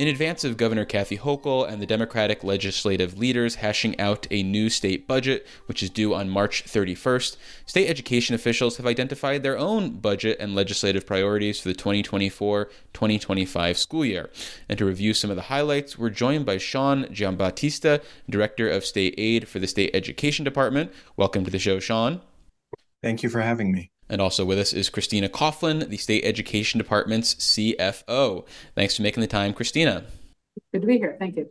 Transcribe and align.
In 0.00 0.08
advance 0.08 0.44
of 0.44 0.56
Governor 0.56 0.86
Kathy 0.86 1.18
Hochul 1.18 1.68
and 1.68 1.82
the 1.82 1.86
Democratic 1.86 2.42
legislative 2.42 3.18
leaders 3.18 3.56
hashing 3.56 4.00
out 4.00 4.26
a 4.30 4.42
new 4.42 4.70
state 4.70 5.06
budget, 5.06 5.46
which 5.66 5.82
is 5.82 5.90
due 5.90 6.14
on 6.14 6.30
March 6.30 6.64
31st, 6.64 7.36
state 7.66 7.86
education 7.86 8.34
officials 8.34 8.78
have 8.78 8.86
identified 8.86 9.42
their 9.42 9.58
own 9.58 9.90
budget 9.90 10.38
and 10.40 10.54
legislative 10.54 11.04
priorities 11.04 11.60
for 11.60 11.68
the 11.68 11.74
2024 11.74 12.70
2025 12.94 13.76
school 13.76 14.06
year. 14.06 14.30
And 14.70 14.78
to 14.78 14.86
review 14.86 15.12
some 15.12 15.28
of 15.28 15.36
the 15.36 15.42
highlights, 15.42 15.98
we're 15.98 16.08
joined 16.08 16.46
by 16.46 16.56
Sean 16.56 17.04
Giambattista, 17.08 18.02
Director 18.26 18.70
of 18.70 18.86
State 18.86 19.14
Aid 19.18 19.48
for 19.48 19.58
the 19.58 19.66
State 19.66 19.90
Education 19.92 20.46
Department. 20.46 20.94
Welcome 21.18 21.44
to 21.44 21.50
the 21.50 21.58
show, 21.58 21.78
Sean. 21.78 22.22
Thank 23.02 23.22
you 23.22 23.28
for 23.28 23.42
having 23.42 23.70
me. 23.70 23.90
And 24.10 24.20
also 24.20 24.44
with 24.44 24.58
us 24.58 24.72
is 24.72 24.90
Christina 24.90 25.28
Coughlin, 25.28 25.88
the 25.88 25.96
State 25.96 26.24
Education 26.24 26.78
Department's 26.78 27.36
CFO. 27.36 28.44
Thanks 28.74 28.96
for 28.96 29.02
making 29.02 29.20
the 29.20 29.28
time, 29.28 29.54
Christina. 29.54 30.04
Good 30.72 30.82
to 30.82 30.86
be 30.86 30.98
here. 30.98 31.16
Thank 31.18 31.36
you. 31.36 31.48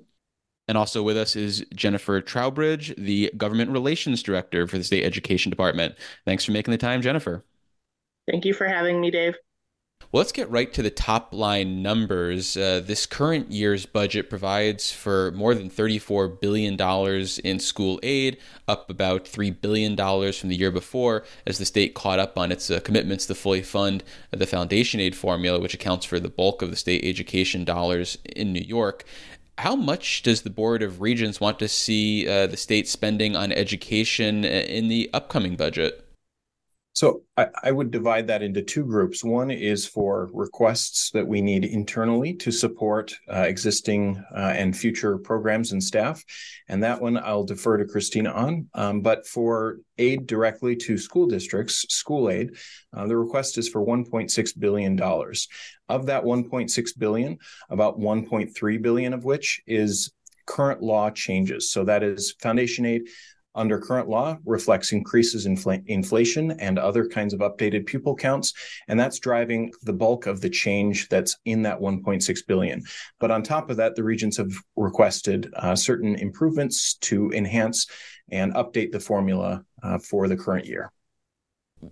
And 0.67 0.77
also 0.77 1.01
with 1.01 1.17
us 1.17 1.35
is 1.35 1.65
Jennifer 1.73 2.21
Trowbridge, 2.21 2.93
the 2.95 3.31
Government 3.37 3.71
Relations 3.71 4.21
Director 4.21 4.67
for 4.67 4.77
the 4.77 4.83
State 4.83 5.03
Education 5.03 5.49
Department. 5.49 5.95
Thanks 6.25 6.43
for 6.45 6.51
making 6.51 6.73
the 6.73 6.77
time, 6.77 7.01
Jennifer. 7.01 7.43
Thank 8.29 8.45
you 8.45 8.53
for 8.53 8.67
having 8.67 9.01
me, 9.01 9.09
Dave. 9.09 9.35
Well, 10.11 10.21
let's 10.21 10.31
get 10.31 10.49
right 10.49 10.73
to 10.73 10.81
the 10.81 10.89
top 10.89 11.35
line 11.35 11.83
numbers. 11.83 12.57
Uh, 12.57 12.81
this 12.83 13.05
current 13.05 13.51
year's 13.51 13.85
budget 13.85 14.27
provides 14.27 14.91
for 14.91 15.31
more 15.33 15.53
than 15.53 15.69
$34 15.69 16.41
billion 16.41 16.75
in 17.43 17.59
school 17.59 17.99
aid, 18.01 18.39
up 18.67 18.89
about 18.89 19.25
$3 19.25 19.61
billion 19.61 19.95
from 19.95 20.49
the 20.49 20.55
year 20.55 20.71
before, 20.71 21.25
as 21.45 21.59
the 21.59 21.65
state 21.65 21.93
caught 21.93 22.17
up 22.17 22.39
on 22.39 22.51
its 22.51 22.71
uh, 22.71 22.79
commitments 22.79 23.27
to 23.27 23.35
fully 23.35 23.61
fund 23.61 24.03
the 24.31 24.47
foundation 24.47 24.99
aid 24.99 25.15
formula, 25.15 25.59
which 25.59 25.75
accounts 25.75 26.07
for 26.07 26.19
the 26.19 26.27
bulk 26.27 26.63
of 26.63 26.71
the 26.71 26.75
state 26.75 27.05
education 27.05 27.63
dollars 27.63 28.17
in 28.35 28.51
New 28.51 28.65
York. 28.65 29.03
How 29.59 29.75
much 29.75 30.23
does 30.23 30.41
the 30.41 30.49
Board 30.49 30.81
of 30.81 31.01
Regents 31.01 31.39
want 31.39 31.59
to 31.59 31.67
see 31.67 32.27
uh, 32.27 32.47
the 32.47 32.57
state 32.57 32.87
spending 32.87 33.35
on 33.35 33.51
education 33.51 34.43
uh, 34.43 34.47
in 34.47 34.87
the 34.87 35.11
upcoming 35.13 35.55
budget? 35.55 36.08
So 36.99 37.21
I, 37.37 37.47
I, 37.63 37.71
would 37.71 37.91
divide 37.91 38.27
that 38.27 38.43
into 38.43 38.61
two 38.61 38.83
groups. 38.83 39.23
One 39.23 39.51
is 39.51 39.85
for 39.87 40.29
requests 40.33 41.11
that 41.11 41.25
we 41.25 41.41
need 41.41 41.63
internally 41.63 42.33
to 42.33 42.51
support 42.51 43.17
uh, 43.33 43.43
existing 43.43 44.21
uh, 44.35 44.51
and 44.53 44.75
future 44.75 45.17
programs 45.17 45.71
and 45.71 45.81
staff. 45.81 46.21
And 46.67 46.83
that 46.83 47.01
one 47.01 47.15
I'll 47.17 47.45
defer 47.45 47.77
to 47.77 47.85
Christina 47.85 48.31
on. 48.31 48.67
Um, 48.73 48.99
but 48.99 49.25
for 49.25 49.77
aid 49.97 50.27
directly 50.27 50.75
to 50.75 50.97
school 50.97 51.25
districts, 51.25 51.85
school 51.87 52.29
aid, 52.29 52.57
uh, 52.91 53.07
the 53.07 53.15
request 53.15 53.57
is 53.57 53.69
for 53.69 53.79
$1.6 53.79 54.59
billion. 54.59 55.01
Of 55.01 56.05
that 56.07 56.23
1.6 56.25 56.99
billion, 56.99 57.37
about 57.69 57.97
1.3 57.97 58.81
billion 58.81 59.13
of 59.13 59.23
which 59.23 59.61
is 59.65 60.11
current 60.45 60.81
law 60.81 61.11
changes. 61.11 61.71
So 61.71 61.85
that 61.85 62.03
is 62.03 62.35
foundation 62.41 62.85
aid 62.85 63.03
under 63.59 63.77
current 63.77 64.07
law 64.07 64.37
reflects 64.45 64.93
increases 64.93 65.45
in 65.45 65.57
infl- 65.57 65.83
inflation 65.85 66.51
and 66.51 66.79
other 66.79 67.05
kinds 67.05 67.33
of 67.33 67.41
updated 67.41 67.85
pupil 67.85 68.15
counts 68.15 68.53
and 68.87 68.97
that's 68.97 69.19
driving 69.19 69.71
the 69.83 69.93
bulk 69.93 70.25
of 70.25 70.39
the 70.39 70.49
change 70.49 71.09
that's 71.09 71.37
in 71.43 71.61
that 71.63 71.79
1.6 71.79 72.47
billion. 72.47 72.81
But 73.19 73.31
on 73.31 73.43
top 73.43 73.69
of 73.69 73.77
that 73.77 73.95
the 73.95 74.03
regents 74.03 74.37
have 74.37 74.51
requested 74.77 75.51
uh, 75.57 75.75
certain 75.75 76.15
improvements 76.15 76.95
to 77.01 77.29
enhance 77.31 77.85
and 78.31 78.53
update 78.53 78.91
the 78.93 78.99
formula 78.99 79.65
uh, 79.83 79.99
for 79.99 80.27
the 80.27 80.37
current 80.37 80.65
year. 80.65 80.91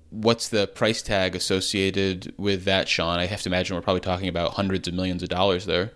What's 0.10 0.50
the 0.50 0.68
price 0.68 1.02
tag 1.02 1.36
associated 1.36 2.34
with 2.38 2.64
that 2.64 2.88
sean? 2.88 3.20
I 3.20 3.26
have 3.26 3.42
to 3.42 3.50
imagine 3.50 3.76
we're 3.76 3.82
probably 3.82 4.02
talking 4.02 4.28
about 4.30 4.54
hundreds 4.54 4.88
of 4.88 4.94
millions 4.94 5.24
of 5.24 5.30
dollars 5.30 5.66
there 5.66 5.92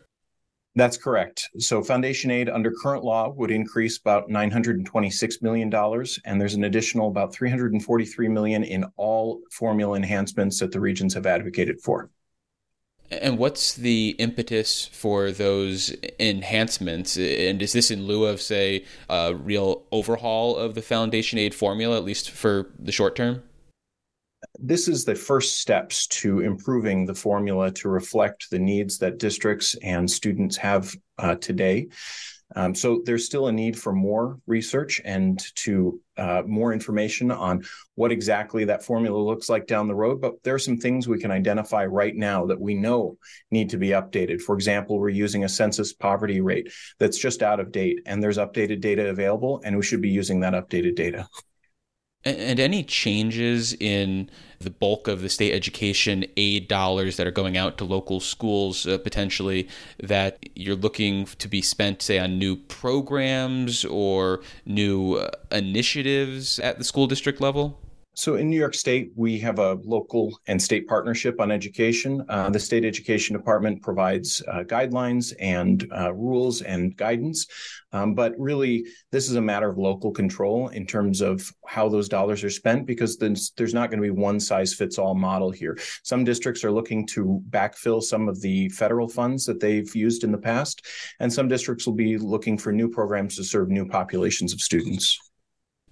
that's 0.75 0.97
correct. 0.97 1.49
So 1.57 1.83
foundation 1.83 2.31
aid 2.31 2.49
under 2.49 2.71
current 2.71 3.03
law 3.03 3.29
would 3.29 3.51
increase 3.51 3.97
about 3.97 4.29
$926 4.29 5.41
million, 5.41 5.73
and 6.25 6.39
there's 6.39 6.53
an 6.53 6.63
additional 6.63 7.09
about 7.09 7.33
343 7.33 8.27
million 8.29 8.63
in 8.63 8.85
all 8.95 9.41
formula 9.51 9.97
enhancements 9.97 10.59
that 10.59 10.71
the 10.71 10.79
regents 10.79 11.13
have 11.13 11.25
advocated 11.25 11.81
for. 11.81 12.09
And 13.11 13.37
what's 13.37 13.73
the 13.73 14.15
impetus 14.19 14.85
for 14.85 15.31
those 15.31 15.93
enhancements? 16.17 17.17
And 17.17 17.61
is 17.61 17.73
this 17.73 17.91
in 17.91 18.07
lieu 18.07 18.25
of, 18.25 18.41
say, 18.41 18.85
a 19.09 19.35
real 19.35 19.83
overhaul 19.91 20.55
of 20.55 20.75
the 20.75 20.81
foundation 20.81 21.37
aid 21.37 21.53
formula, 21.53 21.97
at 21.97 22.05
least 22.05 22.31
for 22.31 22.69
the 22.79 22.93
short 22.93 23.17
term? 23.17 23.43
This 24.59 24.87
is 24.87 25.05
the 25.05 25.15
first 25.15 25.57
steps 25.57 26.07
to 26.07 26.39
improving 26.39 27.05
the 27.05 27.15
formula 27.15 27.71
to 27.71 27.89
reflect 27.89 28.49
the 28.49 28.59
needs 28.59 28.97
that 28.99 29.17
districts 29.17 29.75
and 29.83 30.09
students 30.09 30.57
have 30.57 30.95
uh, 31.17 31.35
today. 31.35 31.87
Um, 32.55 32.75
so 32.75 33.01
there's 33.05 33.25
still 33.25 33.47
a 33.47 33.51
need 33.51 33.79
for 33.79 33.93
more 33.93 34.37
research 34.45 34.99
and 35.05 35.41
to 35.55 36.01
uh, 36.17 36.43
more 36.45 36.73
information 36.73 37.31
on 37.31 37.63
what 37.95 38.11
exactly 38.11 38.65
that 38.65 38.83
formula 38.83 39.17
looks 39.17 39.49
like 39.49 39.67
down 39.67 39.87
the 39.87 39.95
road. 39.95 40.19
But 40.19 40.43
there 40.43 40.55
are 40.55 40.59
some 40.59 40.77
things 40.77 41.07
we 41.07 41.19
can 41.19 41.31
identify 41.31 41.85
right 41.85 42.15
now 42.15 42.45
that 42.47 42.59
we 42.59 42.75
know 42.75 43.17
need 43.51 43.69
to 43.69 43.77
be 43.77 43.89
updated. 43.89 44.41
For 44.41 44.55
example, 44.55 44.99
we're 44.99 45.09
using 45.09 45.43
a 45.43 45.49
census 45.49 45.93
poverty 45.93 46.41
rate 46.41 46.71
that's 46.99 47.17
just 47.17 47.41
out 47.41 47.59
of 47.59 47.71
date, 47.71 48.01
and 48.05 48.21
there's 48.21 48.37
updated 48.37 48.81
data 48.81 49.09
available, 49.09 49.61
and 49.63 49.77
we 49.77 49.83
should 49.83 50.01
be 50.01 50.09
using 50.09 50.41
that 50.41 50.53
updated 50.53 50.95
data. 50.95 51.27
And 52.23 52.59
any 52.59 52.83
changes 52.83 53.73
in 53.73 54.29
the 54.59 54.69
bulk 54.69 55.07
of 55.07 55.21
the 55.21 55.29
state 55.29 55.53
education 55.53 56.25
aid 56.37 56.67
dollars 56.67 57.17
that 57.17 57.25
are 57.25 57.31
going 57.31 57.57
out 57.57 57.79
to 57.79 57.83
local 57.83 58.19
schools 58.19 58.85
uh, 58.85 58.99
potentially 58.99 59.67
that 60.03 60.37
you're 60.55 60.75
looking 60.75 61.25
to 61.25 61.47
be 61.47 61.63
spent, 61.63 62.03
say, 62.03 62.19
on 62.19 62.37
new 62.37 62.55
programs 62.55 63.83
or 63.85 64.41
new 64.65 65.15
uh, 65.15 65.31
initiatives 65.51 66.59
at 66.59 66.77
the 66.77 66.83
school 66.83 67.07
district 67.07 67.41
level? 67.41 67.79
So 68.13 68.35
in 68.35 68.49
New 68.49 68.59
York 68.59 68.73
State, 68.73 69.11
we 69.15 69.39
have 69.39 69.57
a 69.57 69.75
local 69.85 70.37
and 70.47 70.61
state 70.61 70.85
partnership 70.85 71.39
on 71.39 71.49
education. 71.49 72.25
Uh, 72.27 72.49
the 72.49 72.59
state 72.59 72.83
education 72.83 73.37
department 73.37 73.81
provides 73.81 74.43
uh, 74.49 74.63
guidelines 74.63 75.33
and 75.39 75.87
uh, 75.97 76.13
rules 76.13 76.61
and 76.61 76.95
guidance. 76.97 77.47
Um, 77.93 78.13
but 78.13 78.33
really, 78.37 78.85
this 79.11 79.29
is 79.29 79.35
a 79.35 79.41
matter 79.41 79.69
of 79.69 79.77
local 79.77 80.11
control 80.11 80.67
in 80.69 80.85
terms 80.85 81.21
of 81.21 81.49
how 81.65 81.87
those 81.87 82.09
dollars 82.09 82.43
are 82.43 82.49
spent 82.49 82.85
because 82.85 83.17
there's, 83.17 83.51
there's 83.55 83.73
not 83.73 83.89
going 83.89 84.01
to 84.01 84.13
be 84.13 84.21
one 84.21 84.41
size 84.41 84.73
fits 84.73 84.97
all 84.97 85.15
model 85.15 85.49
here. 85.49 85.77
Some 86.03 86.25
districts 86.25 86.65
are 86.65 86.71
looking 86.71 87.07
to 87.07 87.41
backfill 87.49 88.03
some 88.03 88.27
of 88.27 88.41
the 88.41 88.67
federal 88.69 89.07
funds 89.07 89.45
that 89.45 89.61
they've 89.61 89.95
used 89.95 90.25
in 90.25 90.33
the 90.33 90.37
past, 90.37 90.85
and 91.21 91.31
some 91.31 91.47
districts 91.47 91.85
will 91.85 91.93
be 91.93 92.17
looking 92.17 92.57
for 92.57 92.73
new 92.73 92.89
programs 92.89 93.37
to 93.37 93.43
serve 93.43 93.69
new 93.69 93.87
populations 93.87 94.51
of 94.51 94.59
students. 94.59 95.30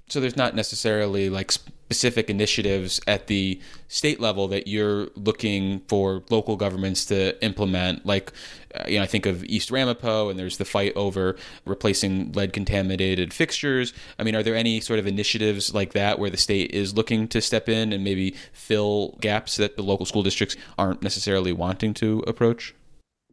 So 0.09 0.19
there's 0.19 0.35
not 0.35 0.55
necessarily 0.55 1.29
like 1.29 1.51
specific 1.51 2.29
initiatives 2.29 2.99
at 3.07 3.27
the 3.27 3.59
state 3.87 4.19
level 4.19 4.47
that 4.47 4.67
you're 4.67 5.09
looking 5.15 5.81
for 5.87 6.23
local 6.29 6.55
governments 6.55 7.05
to 7.05 7.43
implement 7.43 8.05
like 8.05 8.31
uh, 8.75 8.83
you 8.87 8.97
know 8.97 9.03
I 9.03 9.07
think 9.07 9.25
of 9.25 9.43
East 9.45 9.71
Ramapo 9.71 10.29
and 10.29 10.37
there's 10.37 10.57
the 10.57 10.65
fight 10.65 10.93
over 10.95 11.35
replacing 11.65 12.31
lead 12.33 12.53
contaminated 12.53 13.33
fixtures. 13.33 13.93
I 14.17 14.23
mean 14.23 14.35
are 14.35 14.43
there 14.43 14.55
any 14.55 14.81
sort 14.81 14.99
of 14.99 15.07
initiatives 15.07 15.73
like 15.73 15.93
that 15.93 16.19
where 16.19 16.29
the 16.29 16.37
state 16.37 16.71
is 16.71 16.95
looking 16.95 17.27
to 17.29 17.41
step 17.41 17.69
in 17.69 17.93
and 17.93 18.03
maybe 18.03 18.35
fill 18.51 19.17
gaps 19.21 19.57
that 19.57 19.75
the 19.75 19.83
local 19.83 20.05
school 20.05 20.23
districts 20.23 20.55
aren't 20.77 21.01
necessarily 21.01 21.53
wanting 21.53 21.93
to 21.95 22.23
approach? 22.27 22.75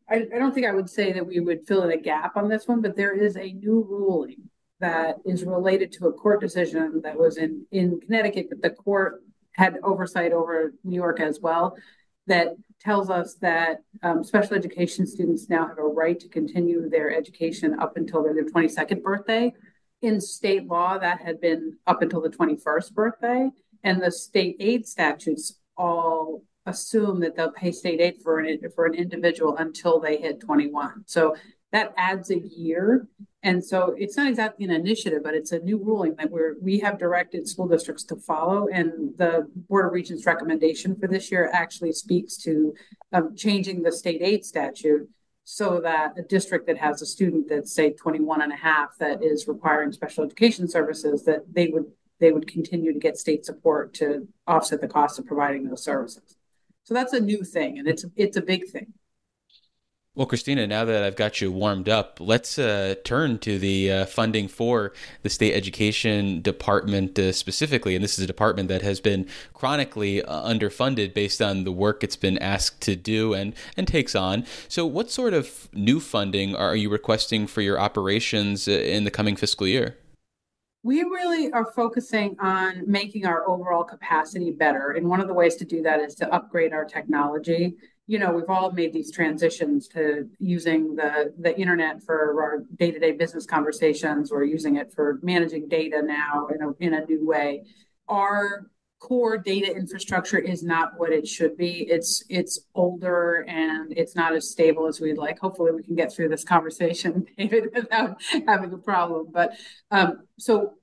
I, 0.09 0.27
I 0.35 0.39
don't 0.39 0.55
think 0.55 0.67
I 0.67 0.73
would 0.73 0.89
say 0.89 1.13
that 1.13 1.27
we 1.27 1.41
would 1.41 1.67
fill 1.67 1.83
in 1.83 1.91
a 1.91 2.01
gap 2.01 2.37
on 2.37 2.49
this 2.49 2.69
one, 2.69 2.81
but 2.81 2.97
there 2.97 3.13
is 3.13 3.37
a 3.37 3.53
new 3.53 3.85
ruling 3.89 4.49
that 4.81 5.17
is 5.25 5.45
related 5.45 5.93
to 5.93 6.07
a 6.07 6.13
court 6.13 6.41
decision 6.41 7.01
that 7.03 7.19
was 7.19 7.37
in, 7.37 7.67
in 7.73 8.01
Connecticut, 8.01 8.49
but 8.51 8.63
the 8.63 8.71
court 8.71 9.23
had 9.53 9.79
oversight 9.83 10.33
over 10.33 10.73
New 10.85 10.97
York 10.97 11.21
as 11.21 11.41
well, 11.41 11.77
that 12.27 12.49
tells 12.81 13.09
us 13.09 13.35
that 13.41 13.79
um, 14.03 14.23
special 14.23 14.55
education 14.55 15.07
students 15.07 15.49
now 15.49 15.67
have 15.67 15.79
a 15.79 15.83
right 15.83 16.21
to 16.21 16.29
continue 16.29 16.89
their 16.89 17.15
education 17.15 17.79
up 17.81 17.97
until 17.97 18.23
their 18.23 18.35
22nd 18.45 19.03
birthday. 19.03 19.53
In 20.03 20.21
state 20.21 20.67
law, 20.67 20.99
that 20.99 21.23
had 21.23 21.41
been 21.41 21.79
up 21.87 22.03
until 22.03 22.21
the 22.21 22.29
21st 22.29 22.93
birthday, 22.93 23.51
and 23.83 24.03
the 24.03 24.11
state 24.11 24.57
aid 24.61 24.87
statutes 24.87 25.59
all 25.77 26.43
assume 26.67 27.21
that 27.21 27.35
they'll 27.35 27.53
pay 27.53 27.73
state 27.73 28.01
aid 28.01 28.21
for 28.23 28.41
an 28.41 28.59
for 28.75 28.87
an 28.87 28.95
individual 28.95 29.57
until 29.57 30.01
they 30.01 30.19
hit 30.19 30.41
21. 30.41 31.05
So 31.07 31.37
that 31.73 31.93
adds 31.97 32.31
a 32.31 32.39
year. 32.39 33.09
And 33.43 33.65
so 33.65 33.95
it's 33.99 34.17
not 34.17 34.29
exactly 34.29 34.65
an 34.65 34.71
initiative, 34.71 35.23
but 35.23 35.35
it's 35.35 35.53
a 35.53 35.59
new 35.61 35.79
ruling 35.79 36.15
that 36.17 36.31
we're 36.31 36.55
we 36.61 36.79
have 36.81 36.99
directed 36.99 37.47
school 37.49 37.69
districts 37.69 38.05
to 38.05 38.17
follow. 38.17 38.69
And 38.69 39.17
the 39.17 39.49
Board 39.69 39.87
of 39.87 39.93
Regents 39.93 40.27
recommendation 40.27 40.97
for 40.97 41.07
this 41.07 41.31
year 41.31 41.51
actually 41.53 41.93
speaks 41.93 42.37
to 42.39 42.75
um, 43.13 43.37
changing 43.37 43.83
the 43.83 43.93
state 43.93 44.23
aid 44.23 44.45
statute 44.45 45.09
so 45.45 45.81
that 45.81 46.19
a 46.19 46.23
district 46.23 46.67
that 46.67 46.77
has 46.77 47.03
a 47.03 47.07
student 47.07 47.49
that's 47.49 47.73
say 47.73 47.93
21 47.93 48.43
and 48.43 48.53
a 48.53 48.57
half 48.57 48.99
that 48.99 49.23
is 49.23 49.47
requiring 49.47 49.93
special 49.93 50.25
education 50.25 50.67
services 50.69 51.25
that 51.25 51.43
they 51.53 51.69
would 51.69 51.87
they 52.19 52.33
would 52.33 52.49
continue 52.49 52.93
to 52.93 52.99
get 52.99 53.17
state 53.19 53.45
support 53.45 53.93
to 53.95 54.27
offset 54.47 54.81
the 54.81 54.89
cost 54.89 55.19
of 55.19 55.27
providing 55.27 55.69
those 55.69 55.85
services. 55.85 56.37
So 56.85 56.95
that's 56.95 57.13
a 57.13 57.21
new 57.21 57.45
thing 57.45 57.79
and 57.79 57.87
it's 57.87 58.05
it's 58.17 58.37
a 58.37 58.43
big 58.43 58.69
thing. 58.69 58.93
Well, 60.17 60.25
Christina, 60.25 60.67
now 60.67 60.87
that 60.87 61.03
I've 61.03 61.15
got 61.15 61.43
you 61.43 61.53
warmed 61.53 61.91
up, 61.91 62.21
let's 62.23 62.59
uh, 62.59 62.95
turn 63.05 63.39
to 63.41 63.59
the 63.59 63.93
uh, 63.93 64.07
funding 64.07 64.49
for 64.49 64.95
the 65.23 65.29
state 65.29 65.53
education 65.53 66.41
department 66.41 67.19
uh, 67.19 67.33
specifically. 67.33 67.95
And 67.95 68.03
this 68.03 68.19
is 68.19 68.25
a 68.25 68.27
department 68.27 68.71
that 68.71 68.81
has 68.81 68.99
been 68.99 69.29
chronically 69.53 70.23
uh, 70.23 70.49
underfunded 70.51 71.13
based 71.13 71.43
on 71.43 71.65
the 71.65 71.71
work 71.71 72.03
it's 72.03 72.17
been 72.17 72.39
asked 72.39 72.81
to 72.81 72.97
do 72.97 73.35
and, 73.35 73.55
and 73.77 73.87
takes 73.87 74.15
on. 74.15 74.47
So, 74.69 74.87
what 74.87 75.11
sort 75.11 75.35
of 75.35 75.69
new 75.75 76.01
funding 76.01 76.57
are 76.57 76.75
you 76.75 76.89
requesting 76.89 77.47
for 77.47 77.61
your 77.61 77.79
operations 77.79 78.67
uh, 78.67 78.71
in 78.71 79.05
the 79.05 79.11
coming 79.11 79.37
fiscal 79.37 79.67
year? 79.67 79.99
We 80.83 81.03
really 81.03 81.53
are 81.53 81.67
focusing 81.73 82.37
on 82.41 82.91
making 82.91 83.27
our 83.27 83.47
overall 83.47 83.85
capacity 83.85 84.51
better. 84.51 84.93
And 84.93 85.11
one 85.11 85.21
of 85.21 85.27
the 85.27 85.35
ways 85.35 85.57
to 85.57 85.67
do 85.67 85.83
that 85.83 86.01
is 86.01 86.15
to 86.15 86.33
upgrade 86.33 86.73
our 86.73 86.87
technology 86.87 87.75
you 88.07 88.19
know 88.19 88.33
we've 88.33 88.49
all 88.49 88.71
made 88.71 88.93
these 88.93 89.11
transitions 89.11 89.89
to 89.89 90.29
using 90.39 90.95
the 90.95 91.33
the 91.39 91.59
internet 91.59 92.03
for 92.03 92.43
our 92.43 92.65
day-to-day 92.79 93.13
business 93.13 93.47
conversations 93.47 94.31
or 94.31 94.45
using 94.45 94.77
it 94.77 94.93
for 94.95 95.19
managing 95.23 95.69
data 95.69 96.03
now 96.03 96.47
in 96.49 96.63
a, 96.63 96.73
in 96.81 96.95
a 96.95 97.05
new 97.05 97.27
way. 97.27 97.65
Our 98.09 98.71
core 98.99 99.37
data 99.37 99.75
infrastructure 99.75 100.39
is 100.39 100.63
not 100.63 100.93
what 100.99 101.13
it 101.13 101.27
should 101.27 101.57
be. 101.57 101.87
It's 101.89 102.25
it's 102.29 102.61
older 102.75 103.45
and 103.49 103.93
it's 103.97 104.15
not 104.15 104.35
as 104.35 104.51
stable 104.51 104.87
as 104.87 105.01
we'd 105.01 105.19
like. 105.19 105.39
Hopefully 105.39 105.73
we 105.73 105.83
can 105.83 105.97
get 105.97 106.13
through 106.13 106.29
this 106.29 106.45
conversation 106.45 107.27
david 107.39 107.71
without 107.75 108.23
having 108.47 108.73
a 108.73 108.79
problem. 108.79 109.29
But 109.33 109.53
um, 109.91 110.27
so 110.39 110.75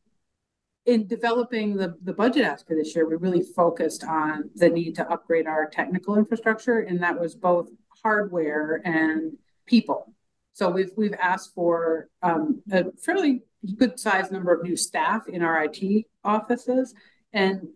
in 0.86 1.08
developing 1.08 1.76
the, 1.76 1.96
the 2.04 2.14
budget 2.14 2.44
ask 2.44 2.68
for 2.68 2.76
this 2.76 2.96
year, 2.96 3.08
we 3.08 3.16
really 3.16 3.42
focused 3.42 4.04
on 4.04 4.50
the 4.56 4.70
need 4.70 4.96
to 4.96 5.10
upgrade 5.10 5.48
our 5.48 5.70
technical 5.70 6.18
infrastructure, 6.18 6.80
and 6.80 7.02
that 7.02 7.20
was 7.20 7.36
both 7.36 7.70
hardware 8.04 8.82
and 8.84 9.38
people. 9.66 10.14
So 10.54 10.70
we've 10.70 10.92
we've 10.98 11.14
asked 11.14 11.54
for 11.56 12.10
um, 12.22 12.62
a 12.72 12.92
fairly 13.04 13.44
good 13.78 13.98
sized 13.98 14.32
number 14.32 14.54
of 14.54 14.64
new 14.64 14.76
staff 14.76 15.28
in 15.28 15.42
our 15.42 15.64
IT 15.64 16.06
offices, 16.24 16.94
and 17.32 17.70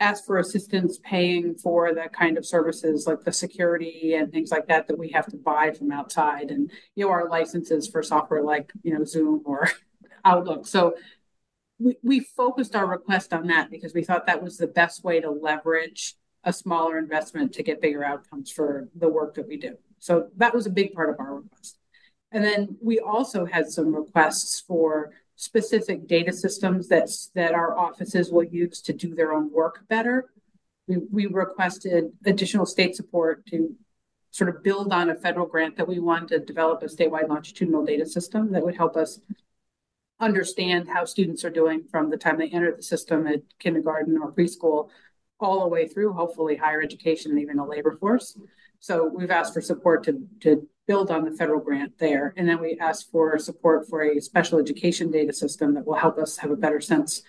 asked 0.00 0.24
for 0.24 0.38
assistance 0.38 0.98
paying 1.02 1.54
for 1.54 1.92
the 1.92 2.08
kind 2.12 2.38
of 2.38 2.46
services 2.46 3.06
like 3.06 3.20
the 3.24 3.32
security 3.32 4.14
and 4.14 4.32
things 4.32 4.50
like 4.50 4.66
that 4.68 4.86
that 4.86 4.98
we 4.98 5.10
have 5.10 5.26
to 5.26 5.36
buy 5.36 5.70
from 5.70 5.92
outside, 5.92 6.50
and 6.50 6.70
you 6.94 7.04
know 7.04 7.10
our 7.10 7.28
licenses 7.28 7.88
for 7.88 8.02
software 8.02 8.42
like 8.42 8.72
you 8.82 8.96
know 8.96 9.04
Zoom 9.04 9.42
or 9.44 9.68
Outlook. 10.24 10.66
So 10.66 10.94
we, 11.78 12.20
focused 12.20 12.74
our 12.74 12.86
request 12.86 13.32
on 13.32 13.46
that 13.48 13.70
because 13.70 13.94
we 13.94 14.02
thought 14.02 14.26
that 14.26 14.42
was 14.42 14.56
the 14.56 14.66
best 14.66 15.04
way 15.04 15.20
to 15.20 15.30
leverage 15.30 16.14
a 16.44 16.52
smaller 16.52 16.98
investment 16.98 17.52
to 17.52 17.62
get 17.62 17.80
bigger 17.80 18.04
outcomes 18.04 18.50
for 18.50 18.88
the 18.96 19.08
work 19.08 19.34
that 19.34 19.46
we 19.46 19.56
do. 19.56 19.76
So 19.98 20.28
that 20.36 20.54
was 20.54 20.66
a 20.66 20.70
big 20.70 20.92
part 20.92 21.10
of 21.10 21.16
our 21.18 21.36
request. 21.36 21.78
And 22.32 22.44
then 22.44 22.76
we 22.82 22.98
also 22.98 23.44
had 23.44 23.70
some 23.70 23.94
requests 23.94 24.60
for 24.60 25.12
specific 25.36 26.06
data 26.06 26.32
systems 26.32 26.88
that, 26.88 27.08
that 27.34 27.54
our 27.54 27.78
offices 27.78 28.30
will 28.30 28.44
use 28.44 28.80
to 28.82 28.92
do 28.92 29.14
their 29.14 29.32
own 29.32 29.52
work 29.52 29.86
better. 29.88 30.30
We, 30.86 30.98
we 31.10 31.26
requested 31.26 32.12
additional 32.24 32.66
state 32.66 32.96
support 32.96 33.46
to 33.46 33.74
sort 34.30 34.54
of 34.54 34.62
build 34.62 34.92
on 34.92 35.10
a 35.10 35.14
federal 35.14 35.46
grant 35.46 35.76
that 35.76 35.88
we 35.88 36.00
won 36.00 36.26
to 36.28 36.38
develop 36.38 36.82
a 36.82 36.86
statewide 36.86 37.28
longitudinal 37.28 37.84
data 37.84 38.04
system 38.04 38.52
that 38.52 38.64
would 38.64 38.76
help 38.76 38.96
us 38.96 39.20
understand 40.20 40.88
how 40.88 41.04
students 41.04 41.44
are 41.44 41.50
doing 41.50 41.84
from 41.90 42.10
the 42.10 42.16
time 42.16 42.38
they 42.38 42.48
enter 42.48 42.74
the 42.74 42.82
system 42.82 43.26
at 43.26 43.42
kindergarten 43.58 44.18
or 44.18 44.32
preschool 44.32 44.88
all 45.40 45.62
the 45.62 45.68
way 45.68 45.86
through 45.86 46.12
hopefully 46.12 46.56
higher 46.56 46.82
education 46.82 47.30
and 47.30 47.40
even 47.40 47.58
a 47.58 47.66
labor 47.66 47.96
force. 48.00 48.36
So 48.80 49.06
we've 49.06 49.30
asked 49.30 49.54
for 49.54 49.60
support 49.60 50.04
to, 50.04 50.26
to 50.40 50.66
build 50.86 51.10
on 51.10 51.24
the 51.24 51.30
federal 51.30 51.60
grant 51.60 51.98
there. 51.98 52.34
And 52.36 52.48
then 52.48 52.60
we 52.60 52.78
asked 52.80 53.10
for 53.10 53.38
support 53.38 53.88
for 53.88 54.02
a 54.02 54.20
special 54.20 54.58
education 54.58 55.10
data 55.10 55.32
system 55.32 55.74
that 55.74 55.86
will 55.86 55.94
help 55.94 56.18
us 56.18 56.36
have 56.38 56.50
a 56.50 56.56
better 56.56 56.80
sense 56.80 57.22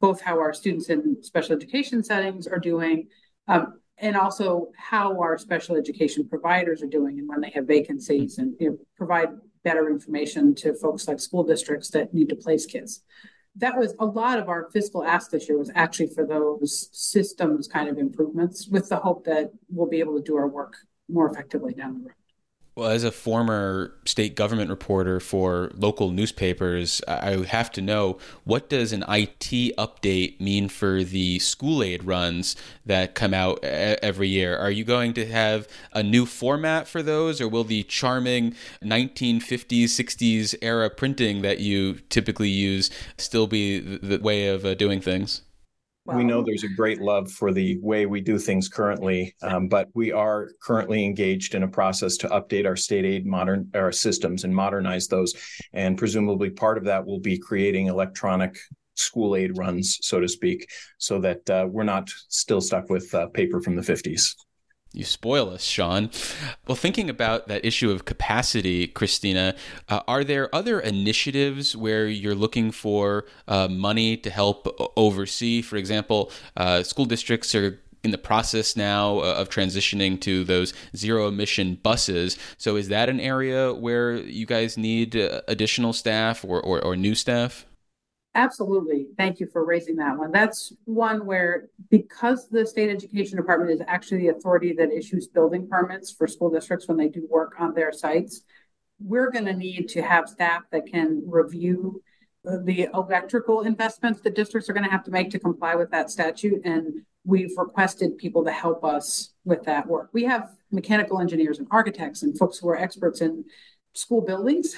both 0.00 0.20
how 0.20 0.38
our 0.38 0.52
students 0.52 0.88
in 0.90 1.16
special 1.22 1.56
education 1.56 2.02
settings 2.02 2.46
are 2.46 2.58
doing 2.58 3.08
um, 3.48 3.80
and 3.98 4.16
also 4.16 4.70
how 4.76 5.18
our 5.18 5.38
special 5.38 5.76
education 5.76 6.28
providers 6.28 6.82
are 6.82 6.88
doing 6.88 7.18
and 7.18 7.28
when 7.28 7.40
they 7.40 7.50
have 7.50 7.66
vacancies 7.66 8.38
and 8.38 8.54
you 8.60 8.70
know, 8.70 8.78
provide 8.96 9.28
better 9.66 9.90
information 9.90 10.54
to 10.54 10.72
folks 10.74 11.08
like 11.08 11.18
school 11.18 11.42
districts 11.42 11.90
that 11.90 12.14
need 12.14 12.28
to 12.28 12.36
place 12.36 12.64
kids. 12.66 13.02
That 13.56 13.76
was 13.76 13.96
a 13.98 14.06
lot 14.06 14.38
of 14.38 14.48
our 14.48 14.70
fiscal 14.70 15.02
ask 15.02 15.32
this 15.32 15.48
year 15.48 15.58
was 15.58 15.72
actually 15.74 16.10
for 16.14 16.24
those 16.24 16.88
systems 16.92 17.66
kind 17.66 17.88
of 17.88 17.98
improvements 17.98 18.68
with 18.68 18.88
the 18.88 18.96
hope 18.96 19.24
that 19.24 19.50
we'll 19.68 19.88
be 19.88 19.98
able 19.98 20.14
to 20.14 20.22
do 20.22 20.36
our 20.36 20.46
work 20.46 20.76
more 21.08 21.28
effectively 21.28 21.74
down 21.74 21.94
the 21.94 22.00
road. 22.00 22.25
Well, 22.76 22.90
as 22.90 23.04
a 23.04 23.10
former 23.10 23.94
state 24.04 24.34
government 24.34 24.68
reporter 24.68 25.18
for 25.18 25.70
local 25.74 26.10
newspapers, 26.10 27.00
I 27.08 27.46
have 27.46 27.70
to 27.72 27.80
know 27.80 28.18
what 28.44 28.68
does 28.68 28.92
an 28.92 29.02
IT 29.08 29.74
update 29.78 30.38
mean 30.42 30.68
for 30.68 31.02
the 31.02 31.38
school 31.38 31.82
aid 31.82 32.04
runs 32.04 32.54
that 32.84 33.14
come 33.14 33.32
out 33.32 33.64
every 33.64 34.28
year? 34.28 34.58
Are 34.58 34.70
you 34.70 34.84
going 34.84 35.14
to 35.14 35.24
have 35.24 35.66
a 35.94 36.02
new 36.02 36.26
format 36.26 36.86
for 36.86 37.02
those, 37.02 37.40
or 37.40 37.48
will 37.48 37.64
the 37.64 37.82
charming 37.84 38.54
1950s, 38.82 39.84
60s 39.84 40.54
era 40.60 40.90
printing 40.90 41.40
that 41.40 41.60
you 41.60 41.94
typically 42.10 42.50
use 42.50 42.90
still 43.16 43.46
be 43.46 43.80
the 43.80 44.18
way 44.18 44.48
of 44.48 44.66
uh, 44.66 44.74
doing 44.74 45.00
things? 45.00 45.40
We 46.14 46.24
know 46.24 46.42
there's 46.42 46.64
a 46.64 46.68
great 46.68 47.00
love 47.00 47.30
for 47.30 47.52
the 47.52 47.78
way 47.80 48.06
we 48.06 48.20
do 48.20 48.38
things 48.38 48.68
currently, 48.68 49.34
um, 49.42 49.68
but 49.68 49.88
we 49.94 50.12
are 50.12 50.50
currently 50.62 51.04
engaged 51.04 51.54
in 51.54 51.62
a 51.62 51.68
process 51.68 52.16
to 52.18 52.28
update 52.28 52.66
our 52.66 52.76
state 52.76 53.04
aid 53.04 53.26
modern 53.26 53.70
our 53.74 53.92
systems 53.92 54.44
and 54.44 54.54
modernize 54.54 55.08
those. 55.08 55.34
And 55.72 55.98
presumably, 55.98 56.50
part 56.50 56.78
of 56.78 56.84
that 56.84 57.04
will 57.04 57.20
be 57.20 57.38
creating 57.38 57.86
electronic 57.86 58.56
school 58.94 59.36
aid 59.36 59.58
runs, 59.58 59.98
so 60.02 60.20
to 60.20 60.28
speak, 60.28 60.68
so 60.98 61.20
that 61.20 61.48
uh, 61.50 61.66
we're 61.68 61.84
not 61.84 62.08
still 62.28 62.60
stuck 62.60 62.88
with 62.88 63.14
uh, 63.14 63.26
paper 63.28 63.60
from 63.60 63.76
the 63.76 63.82
50s. 63.82 64.34
You 64.96 65.04
spoil 65.04 65.50
us, 65.50 65.62
Sean. 65.62 66.10
Well, 66.66 66.74
thinking 66.74 67.10
about 67.10 67.48
that 67.48 67.66
issue 67.66 67.90
of 67.90 68.06
capacity, 68.06 68.86
Christina, 68.86 69.54
uh, 69.90 70.00
are 70.08 70.24
there 70.24 70.52
other 70.54 70.80
initiatives 70.80 71.76
where 71.76 72.06
you're 72.06 72.34
looking 72.34 72.70
for 72.70 73.26
uh, 73.46 73.68
money 73.68 74.16
to 74.16 74.30
help 74.30 74.66
oversee? 74.96 75.60
For 75.60 75.76
example, 75.76 76.32
uh, 76.56 76.82
school 76.82 77.04
districts 77.04 77.54
are 77.54 77.78
in 78.04 78.10
the 78.10 78.18
process 78.18 78.74
now 78.74 79.18
uh, 79.18 79.34
of 79.34 79.50
transitioning 79.50 80.18
to 80.22 80.44
those 80.44 80.72
zero 80.96 81.28
emission 81.28 81.74
buses. 81.82 82.38
So, 82.56 82.76
is 82.76 82.88
that 82.88 83.10
an 83.10 83.20
area 83.20 83.74
where 83.74 84.14
you 84.14 84.46
guys 84.46 84.78
need 84.78 85.14
uh, 85.14 85.42
additional 85.46 85.92
staff 85.92 86.42
or, 86.42 86.58
or, 86.58 86.82
or 86.82 86.96
new 86.96 87.14
staff? 87.14 87.66
Absolutely. 88.36 89.06
Thank 89.16 89.40
you 89.40 89.46
for 89.46 89.64
raising 89.64 89.96
that 89.96 90.18
one. 90.18 90.30
That's 90.30 90.70
one 90.84 91.24
where, 91.24 91.70
because 91.88 92.48
the 92.50 92.66
state 92.66 92.90
education 92.90 93.38
department 93.38 93.70
is 93.70 93.80
actually 93.88 94.18
the 94.18 94.28
authority 94.28 94.74
that 94.74 94.92
issues 94.92 95.26
building 95.26 95.66
permits 95.66 96.12
for 96.12 96.26
school 96.26 96.50
districts 96.50 96.86
when 96.86 96.98
they 96.98 97.08
do 97.08 97.26
work 97.30 97.54
on 97.58 97.72
their 97.72 97.92
sites, 97.92 98.42
we're 99.00 99.30
going 99.30 99.46
to 99.46 99.54
need 99.54 99.88
to 99.88 100.02
have 100.02 100.28
staff 100.28 100.64
that 100.70 100.86
can 100.86 101.22
review 101.26 102.02
the 102.44 102.88
electrical 102.92 103.62
investments 103.62 104.20
the 104.20 104.30
districts 104.30 104.68
are 104.68 104.74
going 104.74 104.84
to 104.84 104.90
have 104.90 105.02
to 105.04 105.10
make 105.10 105.30
to 105.30 105.38
comply 105.38 105.74
with 105.74 105.90
that 105.90 106.10
statute. 106.10 106.60
And 106.66 107.06
we've 107.24 107.56
requested 107.56 108.18
people 108.18 108.44
to 108.44 108.52
help 108.52 108.84
us 108.84 109.32
with 109.46 109.64
that 109.64 109.86
work. 109.86 110.10
We 110.12 110.24
have 110.24 110.50
mechanical 110.70 111.20
engineers 111.20 111.58
and 111.58 111.66
architects 111.70 112.22
and 112.22 112.36
folks 112.36 112.58
who 112.58 112.68
are 112.68 112.76
experts 112.76 113.22
in 113.22 113.46
school 113.94 114.20
buildings 114.20 114.76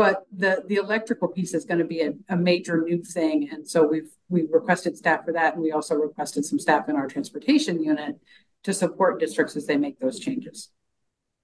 but 0.00 0.24
the 0.34 0.64
the 0.66 0.76
electrical 0.76 1.28
piece 1.28 1.52
is 1.52 1.66
going 1.66 1.78
to 1.78 1.84
be 1.84 2.00
a, 2.00 2.14
a, 2.30 2.36
major 2.36 2.80
new 2.80 3.02
thing 3.02 3.50
and 3.52 3.68
so 3.68 3.86
we've 3.86 4.10
we've 4.30 4.50
requested 4.50 4.96
staff 4.96 5.26
for 5.26 5.32
that 5.34 5.52
and 5.52 5.62
we 5.62 5.72
also 5.72 5.94
requested 5.94 6.42
some 6.42 6.58
staff 6.58 6.88
in 6.88 6.96
our 6.96 7.06
transportation 7.06 7.82
unit 7.82 8.18
to 8.62 8.72
support 8.72 9.20
districts 9.20 9.56
as 9.56 9.66
they 9.66 9.76
make 9.76 10.00
those 10.00 10.18
changes 10.18 10.70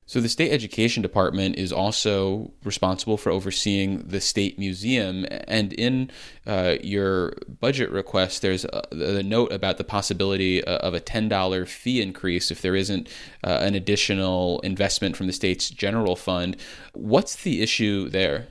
so 0.07 0.21
the 0.21 0.29
state 0.29 0.53
education 0.53 1.03
department 1.03 1.57
is 1.57 1.73
also 1.73 2.53
responsible 2.63 3.17
for 3.17 3.31
overseeing 3.31 4.07
the 4.07 4.21
state 4.21 4.57
museum, 4.57 5.27
and 5.49 5.73
in 5.73 6.13
uh, 6.47 6.77
your 6.81 7.33
budget 7.61 7.91
request, 7.91 8.41
there's 8.41 8.65
a, 8.65 8.83
a, 8.93 9.23
note 9.25 9.53
about 9.53 9.79
the 9.79 9.85
possibility 9.85 10.65
uh, 10.65 10.77
of 10.79 10.95
a 10.95 11.01
ten 11.01 11.29
dollar 11.29 11.67
fee 11.67 12.01
increase 12.01 12.53
if 12.53 12.63
there 12.63 12.77
isn't 12.77 13.09
uh, 13.43 13.59
an 13.63 13.75
additional 13.75 14.61
investment 14.61 15.17
from 15.17 15.27
the 15.27 15.33
state's 15.33 15.71
general 15.71 16.15
fund. 16.15 16.57
What's 16.95 17.35
the 17.43 17.61
issue 17.61 18.09
there? 18.09 18.47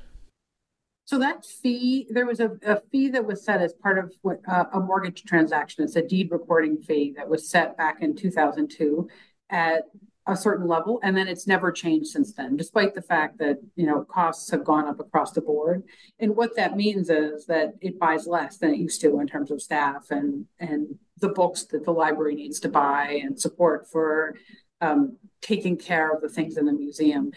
So 1.05 1.19
that 1.19 1.45
fee, 1.45 2.07
there 2.09 2.25
was 2.25 2.41
a, 2.41 2.57
a 2.65 2.81
fee 2.91 3.09
that 3.09 3.25
was 3.25 3.45
set 3.45 3.61
as 3.61 3.73
part 3.73 3.97
of 3.97 4.11
what, 4.23 4.41
uh, 4.51 4.65
a 4.73 4.79
mortgage 4.79 5.23
transaction. 5.23 5.83
It's 5.83 5.95
a 5.95 6.01
deed 6.01 6.31
recording 6.31 6.81
fee 6.81 7.13
that 7.15 7.29
was 7.29 7.47
set 7.47 7.77
back 7.77 8.01
in 8.01 8.15
2002 8.15 9.07
at 9.51 9.83
a 10.27 10.35
certain 10.35 10.67
level 10.67 10.99
and 11.03 11.15
then 11.15 11.27
it's 11.27 11.45
never 11.45 11.71
changed 11.71 12.07
since 12.07 12.33
then 12.33 12.57
despite 12.57 12.95
the 12.95 13.01
fact 13.01 13.37
that 13.37 13.57
you 13.75 13.85
know 13.85 14.03
costs 14.03 14.49
have 14.49 14.63
gone 14.63 14.87
up 14.87 14.99
across 14.99 15.31
the 15.33 15.41
board 15.41 15.83
and 16.19 16.35
what 16.35 16.55
that 16.55 16.75
means 16.75 17.09
is 17.09 17.45
that 17.45 17.73
it 17.79 17.99
buys 17.99 18.25
less 18.25 18.57
than 18.57 18.73
it 18.73 18.77
used 18.77 18.99
to 19.01 19.19
in 19.19 19.27
terms 19.27 19.51
of 19.51 19.61
staff 19.61 20.07
and 20.09 20.45
and 20.59 20.87
the 21.19 21.29
books 21.29 21.63
that 21.63 21.85
the 21.85 21.91
library 21.91 22.35
needs 22.35 22.59
to 22.59 22.69
buy 22.69 23.19
and 23.23 23.39
support 23.39 23.87
for 23.91 24.35
um, 24.81 25.17
taking 25.41 25.77
care 25.77 26.11
of 26.13 26.21
the 26.21 26.29
things 26.29 26.57
in 26.57 26.65
the 26.65 26.73
museum. 26.73 27.31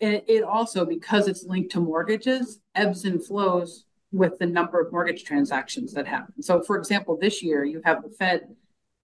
And 0.00 0.22
it 0.26 0.42
also, 0.42 0.84
because 0.84 1.26
it's 1.26 1.44
linked 1.44 1.72
to 1.72 1.80
mortgages, 1.80 2.60
ebbs 2.74 3.04
and 3.04 3.24
flows 3.24 3.86
with 4.12 4.38
the 4.38 4.46
number 4.46 4.80
of 4.80 4.92
mortgage 4.92 5.24
transactions 5.24 5.92
that 5.94 6.06
happen. 6.06 6.42
So, 6.42 6.62
for 6.62 6.76
example, 6.76 7.18
this 7.20 7.42
year 7.42 7.64
you 7.64 7.80
have 7.84 8.02
the 8.02 8.10
Fed, 8.10 8.54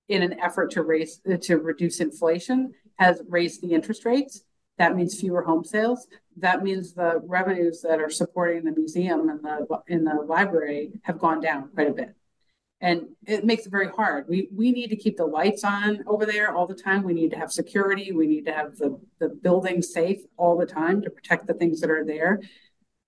in 0.09 0.23
an 0.23 0.39
effort 0.41 0.71
to 0.73 0.83
raise 0.83 1.21
to 1.41 1.57
reduce 1.57 2.01
inflation, 2.01 2.73
has 3.03 3.23
raised 3.29 3.63
the 3.63 3.73
interest 3.73 4.05
rates. 4.05 4.45
That 4.79 4.97
means 4.97 5.21
fewer 5.21 5.43
home 5.43 5.65
sales. 5.65 6.07
That 6.37 6.63
means 6.63 6.95
the 6.95 7.21
revenues 7.25 7.83
that 7.83 8.01
are 8.01 8.11
supporting 8.11 8.65
the 8.65 8.73
museum 8.73 9.29
and 9.29 9.41
the 9.43 9.83
in 9.87 10.05
the 10.05 10.15
library 10.15 11.01
have 11.03 11.19
gone 11.19 11.41
down 11.41 11.69
quite 11.75 11.89
a 11.89 11.93
bit 11.93 12.15
and 12.83 13.07
it 13.29 13.45
makes 13.45 13.65
it 13.65 13.71
very 13.71 13.89
hard. 13.89 14.27
We 14.29 14.49
we 14.53 14.73
need 14.73 14.89
to 14.89 14.97
keep 14.97 15.17
the 15.17 15.25
lights 15.25 15.63
on 15.63 16.03
over 16.07 16.27
there 16.27 16.53
all 16.53 16.67
the 16.67 16.75
time. 16.75 17.05
We 17.05 17.15
need 17.15 17.31
to 17.31 17.39
have 17.39 17.53
security. 17.53 18.11
We 18.11 18.27
need 18.27 18.45
to 18.47 18.53
have 18.53 18.77
the 18.77 19.01
the 19.21 19.29
building 19.29 19.81
safe 19.81 20.21
all 20.37 20.59
the 20.59 20.67
time 20.67 21.01
to 21.03 21.11
protect 21.11 21.47
the 21.47 21.55
things 21.55 21.81
that 21.81 21.91
are 21.91 22.05
there. 22.05 22.41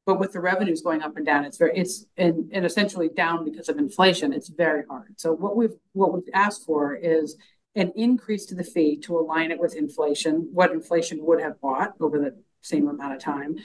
But 0.07 0.21
with 0.21 0.33
the 0.33 0.41
revenues 0.41 0.83
going 0.83 1.03
up 1.03 1.17
and 1.17 1.27
down, 1.27 1.45
it's 1.45 1.59
very 1.59 1.77
it's 1.77 2.07
and, 2.17 2.51
and 2.53 2.65
essentially 2.65 3.09
down 3.09 3.45
because 3.45 3.69
of 3.69 3.77
inflation. 3.79 4.33
It's 4.33 4.49
very 4.49 4.85
hard. 4.89 5.15
So 5.19 5.33
what 5.33 5.57
we've 5.57 5.75
what 5.93 6.15
we've 6.15 6.33
asked 6.33 6.65
for 6.65 6.95
is 6.95 7.37
an 7.75 7.93
increase 7.97 8.47
to 8.47 8.55
the 8.55 8.65
fee 8.65 8.97
to 9.01 9.19
align 9.19 9.51
it 9.51 9.59
with 9.59 9.75
inflation, 9.75 10.49
what 10.53 10.71
inflation 10.71 11.25
would 11.25 11.41
have 11.41 11.61
bought 11.61 11.95
over 12.01 12.19
the 12.19 12.37
same 12.61 12.89
amount 12.89 13.15
of 13.15 13.21
time, 13.21 13.57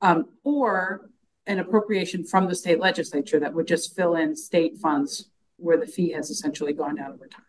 um, 0.00 0.26
or 0.44 1.10
an 1.46 1.58
appropriation 1.58 2.24
from 2.24 2.48
the 2.48 2.54
state 2.54 2.78
legislature 2.78 3.40
that 3.40 3.54
would 3.54 3.66
just 3.66 3.94
fill 3.94 4.16
in 4.16 4.34
state 4.36 4.78
funds 4.78 5.30
where 5.56 5.76
the 5.76 5.86
fee 5.86 6.12
has 6.12 6.30
essentially 6.30 6.72
gone 6.72 6.96
down 6.96 7.12
over 7.12 7.26
time, 7.26 7.42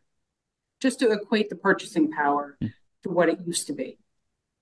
just 0.82 1.00
to 1.00 1.12
equate 1.12 1.50
the 1.50 1.56
purchasing 1.56 2.12
power 2.12 2.58
to 2.62 3.10
what 3.10 3.30
it 3.30 3.40
used 3.46 3.68
to 3.68 3.74
be. 3.74 3.98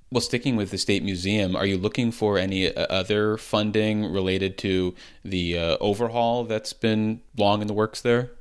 Well, 0.09 0.21
sticking 0.21 0.55
with 0.55 0.71
the 0.71 0.77
State 0.77 1.03
Museum, 1.03 1.55
are 1.55 1.65
you 1.65 1.77
looking 1.77 2.11
for 2.11 2.37
any 2.37 2.73
uh, 2.73 2.85
other 2.89 3.35
funding 3.35 4.05
related 4.05 4.57
to 4.59 4.95
the 5.23 5.57
uh, 5.57 5.77
overhaul 5.81 6.45
that's 6.45 6.71
been 6.71 7.21
long 7.37 7.61
in 7.61 7.67
the 7.67 7.73
works 7.73 7.99
there? 7.99 8.31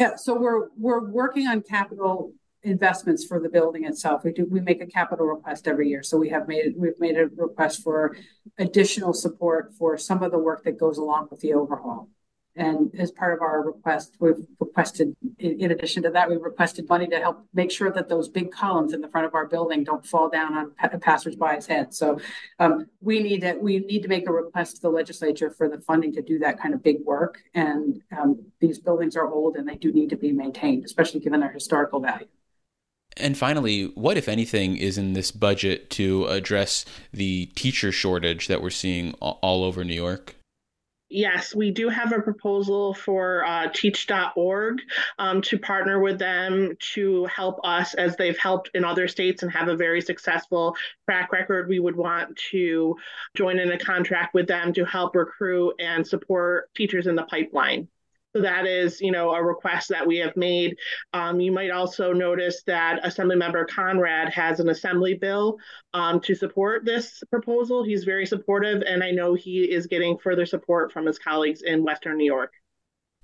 Yeah, 0.00 0.16
so 0.16 0.34
we're 0.34 0.68
we're 0.78 1.10
working 1.10 1.46
on 1.46 1.60
capital 1.60 2.32
investments 2.62 3.26
for 3.26 3.38
the 3.38 3.50
building 3.50 3.84
itself. 3.84 4.24
We 4.24 4.32
do 4.32 4.46
we 4.50 4.60
make 4.60 4.80
a 4.80 4.86
capital 4.86 5.26
request 5.26 5.68
every 5.68 5.90
year. 5.90 6.02
So 6.02 6.16
we 6.16 6.30
have 6.30 6.48
made 6.48 6.72
we've 6.74 6.98
made 6.98 7.18
a 7.18 7.26
request 7.36 7.82
for 7.82 8.16
additional 8.56 9.12
support 9.12 9.74
for 9.78 9.98
some 9.98 10.22
of 10.22 10.30
the 10.30 10.38
work 10.38 10.64
that 10.64 10.78
goes 10.80 10.96
along 10.96 11.28
with 11.30 11.40
the 11.40 11.52
overhaul. 11.52 12.08
And 12.56 12.90
as 12.98 13.10
part 13.10 13.34
of 13.34 13.42
our 13.42 13.62
request, 13.62 14.16
we've 14.18 14.42
requested, 14.58 15.14
in 15.40 15.70
addition 15.70 16.02
to 16.02 16.10
that, 16.10 16.28
we 16.28 16.36
requested 16.36 16.88
money 16.88 17.06
to 17.08 17.18
help 17.18 17.44
make 17.54 17.70
sure 17.70 17.90
that 17.90 18.08
those 18.08 18.28
big 18.28 18.52
columns 18.52 18.92
in 18.92 19.00
the 19.00 19.08
front 19.08 19.26
of 19.26 19.34
our 19.34 19.46
building 19.46 19.84
don't 19.84 20.04
fall 20.04 20.28
down 20.28 20.54
on 20.54 20.72
passersby's 21.00 21.66
head. 21.66 21.94
So 21.94 22.20
um, 22.58 22.86
we 23.00 23.20
need 23.20 23.40
to 23.40 23.54
we 23.54 23.78
need 23.80 24.02
to 24.02 24.08
make 24.08 24.28
a 24.28 24.32
request 24.32 24.76
to 24.76 24.82
the 24.82 24.90
legislature 24.90 25.50
for 25.50 25.68
the 25.68 25.80
funding 25.80 26.12
to 26.14 26.22
do 26.22 26.38
that 26.40 26.60
kind 26.60 26.74
of 26.74 26.82
big 26.82 27.04
work. 27.04 27.42
And 27.54 28.02
um, 28.16 28.40
these 28.60 28.78
buildings 28.78 29.16
are 29.16 29.28
old 29.28 29.56
and 29.56 29.68
they 29.68 29.76
do 29.76 29.92
need 29.92 30.10
to 30.10 30.16
be 30.16 30.32
maintained, 30.32 30.84
especially 30.84 31.20
given 31.20 31.40
their 31.40 31.52
historical 31.52 32.00
value. 32.00 32.26
And 33.16 33.36
finally, 33.36 33.86
what, 33.94 34.16
if 34.16 34.28
anything, 34.28 34.76
is 34.76 34.96
in 34.96 35.14
this 35.14 35.30
budget 35.30 35.90
to 35.90 36.26
address 36.26 36.84
the 37.12 37.46
teacher 37.54 37.90
shortage 37.90 38.46
that 38.46 38.62
we're 38.62 38.70
seeing 38.70 39.14
all 39.14 39.64
over 39.64 39.84
New 39.84 39.94
York? 39.94 40.36
Yes, 41.12 41.56
we 41.56 41.72
do 41.72 41.88
have 41.88 42.12
a 42.12 42.22
proposal 42.22 42.94
for 42.94 43.44
uh, 43.44 43.68
teach.org 43.74 44.80
um, 45.18 45.42
to 45.42 45.58
partner 45.58 45.98
with 45.98 46.20
them 46.20 46.76
to 46.94 47.24
help 47.24 47.58
us 47.64 47.94
as 47.94 48.14
they've 48.14 48.38
helped 48.38 48.70
in 48.74 48.84
other 48.84 49.08
states 49.08 49.42
and 49.42 49.50
have 49.50 49.66
a 49.66 49.76
very 49.76 50.00
successful 50.00 50.76
track 51.08 51.32
record. 51.32 51.68
We 51.68 51.80
would 51.80 51.96
want 51.96 52.36
to 52.52 52.94
join 53.34 53.58
in 53.58 53.72
a 53.72 53.78
contract 53.78 54.34
with 54.34 54.46
them 54.46 54.72
to 54.74 54.84
help 54.84 55.16
recruit 55.16 55.74
and 55.80 56.06
support 56.06 56.72
teachers 56.76 57.08
in 57.08 57.16
the 57.16 57.24
pipeline. 57.24 57.88
So 58.34 58.42
that 58.42 58.66
is, 58.66 59.00
you 59.00 59.10
know, 59.10 59.32
a 59.32 59.42
request 59.42 59.88
that 59.88 60.06
we 60.06 60.18
have 60.18 60.36
made. 60.36 60.76
Um, 61.12 61.40
you 61.40 61.50
might 61.50 61.70
also 61.70 62.12
notice 62.12 62.62
that 62.66 63.02
Assemblymember 63.02 63.66
Conrad 63.66 64.32
has 64.32 64.60
an 64.60 64.68
assembly 64.68 65.14
bill 65.14 65.58
um, 65.94 66.20
to 66.20 66.34
support 66.34 66.84
this 66.84 67.22
proposal. 67.30 67.82
He's 67.82 68.04
very 68.04 68.26
supportive, 68.26 68.82
and 68.86 69.02
I 69.02 69.10
know 69.10 69.34
he 69.34 69.64
is 69.64 69.88
getting 69.88 70.16
further 70.18 70.46
support 70.46 70.92
from 70.92 71.06
his 71.06 71.18
colleagues 71.18 71.62
in 71.62 71.82
Western 71.82 72.18
New 72.18 72.24
York. 72.24 72.52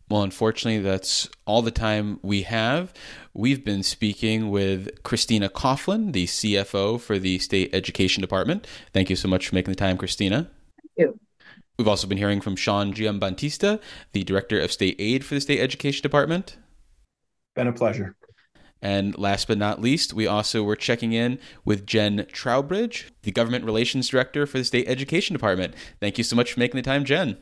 Well, 0.08 0.22
unfortunately, 0.22 0.82
that's 0.82 1.28
all 1.46 1.62
the 1.62 1.72
time 1.72 2.20
we 2.22 2.42
have. 2.42 2.94
We've 3.34 3.64
been 3.64 3.82
speaking 3.82 4.50
with 4.50 5.02
Christina 5.02 5.48
Coughlin, 5.48 6.12
the 6.12 6.26
CFO 6.26 7.00
for 7.00 7.18
the 7.18 7.38
State 7.40 7.74
Education 7.74 8.20
Department. 8.20 8.66
Thank 8.92 9.10
you 9.10 9.16
so 9.16 9.26
much 9.28 9.48
for 9.48 9.56
making 9.56 9.72
the 9.72 9.76
time, 9.76 9.96
Christina. 9.96 10.48
Thank 10.80 10.90
you. 10.96 11.20
We've 11.78 11.88
also 11.88 12.06
been 12.06 12.18
hearing 12.18 12.40
from 12.40 12.56
Sean 12.56 12.94
Giambattista, 12.94 13.80
the 14.12 14.24
Director 14.24 14.58
of 14.58 14.72
State 14.72 14.96
Aid 14.98 15.24
for 15.24 15.34
the 15.34 15.40
State 15.40 15.60
Education 15.60 16.02
Department. 16.02 16.56
Been 17.54 17.66
a 17.66 17.72
pleasure. 17.72 18.16
And 18.82 19.16
last 19.18 19.48
but 19.48 19.58
not 19.58 19.80
least, 19.80 20.12
we 20.12 20.26
also 20.26 20.62
were 20.62 20.76
checking 20.76 21.12
in 21.12 21.38
with 21.64 21.86
Jen 21.86 22.26
Trowbridge, 22.30 23.12
the 23.22 23.32
Government 23.32 23.64
Relations 23.64 24.08
Director 24.08 24.46
for 24.46 24.58
the 24.58 24.64
State 24.64 24.88
Education 24.88 25.34
Department. 25.34 25.74
Thank 26.00 26.18
you 26.18 26.24
so 26.24 26.36
much 26.36 26.52
for 26.52 26.60
making 26.60 26.76
the 26.76 26.82
time, 26.82 27.04
Jen. 27.04 27.36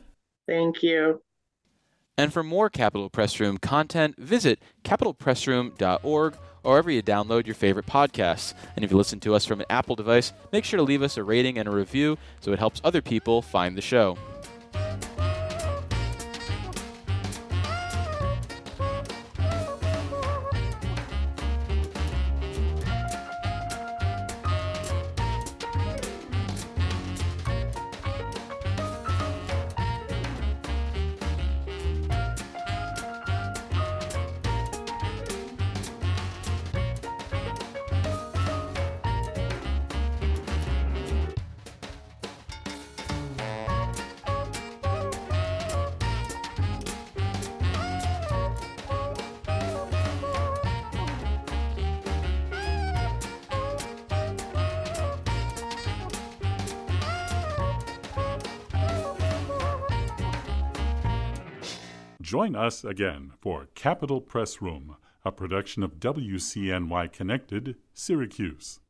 Thank 0.47 0.81
you. 0.81 1.21
And 2.17 2.31
for 2.31 2.43
more 2.43 2.69
Capitol 2.69 3.09
Press 3.09 3.39
Room 3.39 3.57
content, 3.57 4.17
visit 4.17 4.59
capitolpressroom.org 4.83 6.37
or 6.65 6.73
wherever 6.73 6.91
you 6.91 7.01
download 7.01 7.45
your 7.45 7.55
favorite 7.55 7.85
podcasts. 7.85 8.53
And 8.75 8.83
if 8.83 8.91
you 8.91 8.97
listen 8.97 9.19
to 9.21 9.35
us 9.35 9.45
from 9.45 9.61
an 9.61 9.67
Apple 9.69 9.95
device, 9.95 10.33
make 10.51 10.65
sure 10.65 10.77
to 10.77 10.83
leave 10.83 11.01
us 11.01 11.17
a 11.17 11.23
rating 11.23 11.57
and 11.57 11.69
a 11.69 11.71
review 11.71 12.17
so 12.41 12.51
it 12.51 12.59
helps 12.59 12.81
other 12.83 13.01
people 13.01 13.41
find 13.41 13.77
the 13.77 13.81
show. 13.81 14.17
Join 62.35 62.53
us 62.53 62.83
again 62.83 63.31
for 63.39 63.69
Capitol 63.75 64.19
Press 64.19 64.61
Room, 64.61 64.97
a 65.23 65.31
production 65.31 65.83
of 65.83 66.01
WCNY 66.01 67.09
Connected, 67.13 67.77
Syracuse. 67.93 68.81